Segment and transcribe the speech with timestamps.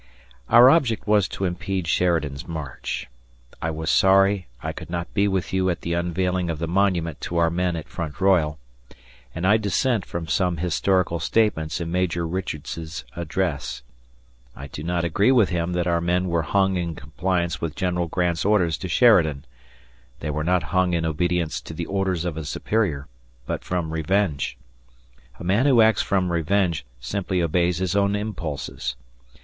[0.49, 3.07] Our object was to impede Sheridan's march.
[3.61, 7.21] I was sorry I could not be with you at the unveiling of the monument
[7.21, 8.57] to our men at Front Royal,
[9.35, 13.83] and I dissent from some historical statements in Major Richards's address.
[14.55, 18.07] I do not agree with him that our men were hung in compliance with General
[18.07, 19.45] Grant's orders to Sheridan.
[20.19, 23.07] They were not hung in obedience to the orders of a superior,
[23.45, 24.57] but from revenge.
[25.39, 28.95] A man who acts from revenge simply obeys his own impulses.